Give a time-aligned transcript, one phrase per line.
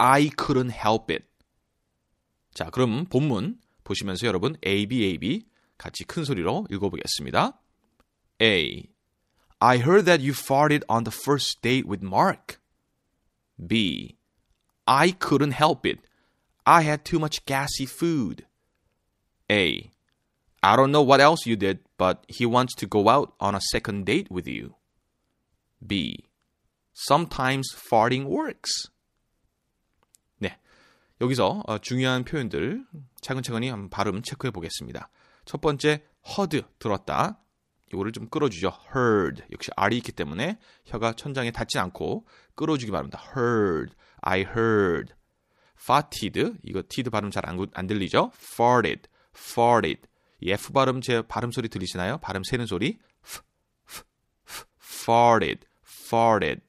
[0.00, 1.26] I couldn't help it.
[2.54, 5.46] 자, 그럼 본문 보시면서 여러분 A, B, A, B
[5.78, 7.60] 같이 큰 소리로 읽어보겠습니다.
[8.42, 8.88] A.
[9.58, 12.60] I heard that you farted on the first date with Mark.
[13.58, 14.16] B.
[14.86, 16.00] I couldn't help it.
[16.64, 18.46] I had too much gassy food.
[19.50, 19.90] A.
[20.62, 23.60] I don't know what else you did, but he wants to go out on a
[23.60, 24.74] second date with you.
[25.84, 26.26] B.
[26.92, 28.88] Sometimes farting works.
[31.21, 31.25] 네.
[31.25, 32.83] 여기서 어, 중요한 표현들
[33.21, 35.09] 차근차근히 한번 발음 체크해 보겠습니다.
[35.45, 37.39] 첫 번째, heard, 들었다.
[37.93, 38.71] 이거를 좀 끌어주죠.
[38.95, 39.43] heard.
[39.51, 43.21] 역시 R이 있기 때문에 혀가 천장에 닿지 않고 끌어주기 바랍니다.
[43.37, 45.13] heard, I heard.
[45.79, 48.31] farted, 이거 td 발음 잘안 들리죠?
[48.35, 50.01] farted, farted.
[50.39, 52.17] 이 F 발음 제 발음 소리 들리시나요?
[52.19, 52.99] 발음 새는 소리.
[53.23, 53.41] F,
[53.87, 54.03] F,
[54.47, 56.61] F, farted, farted.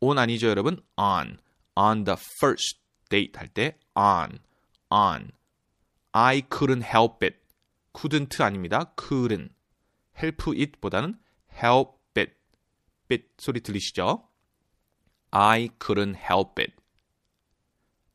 [0.00, 0.82] on 아니죠, 여러분?
[0.96, 1.38] on.
[1.76, 2.80] on the first
[3.10, 4.40] date 할 때 on,
[4.88, 5.32] on.
[6.12, 7.36] I couldn't help it.
[7.92, 8.94] couldn't 아닙니다.
[8.96, 9.50] couldn't.
[10.16, 11.18] help it보다는
[11.52, 12.32] help it.
[13.08, 14.26] bit 소리 들리시죠?
[15.32, 16.72] I couldn't help it.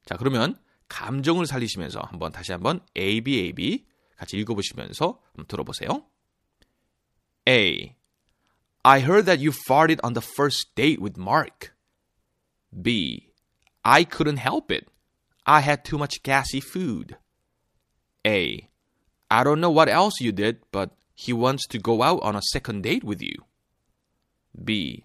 [0.06, 0.56] 자, 그러면
[0.88, 3.86] 감정을 살리시면서 한번 다시 한번 A, B, A, B
[4.18, 6.06] 같이 읽어보시면서 한번 들어보세요.
[7.48, 7.96] A.
[8.84, 11.74] I heard that you farted on the first date with Mark.
[12.70, 13.32] B.
[13.85, 14.89] I couldn't help it.
[15.47, 17.17] I had too much gassy food.
[18.27, 18.69] A.
[19.31, 22.43] I don't know what else you did, but he wants to go out on a
[22.53, 23.35] second date with you.
[24.63, 25.05] B.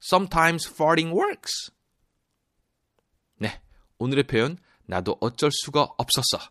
[0.00, 1.70] Sometimes farting works.
[3.40, 3.60] 네,
[3.98, 6.50] 오늘의 표현 나도 어쩔 수가 없었어.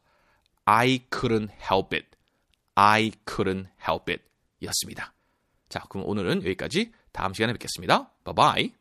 [0.66, 2.16] I couldn't help it.
[2.75, 4.24] I couldn't help it.
[4.63, 5.13] 였습니다.
[5.69, 8.12] 자, 그럼 오늘은 여기까지 다음 시간에 뵙겠습니다.
[8.24, 8.76] Bye bye.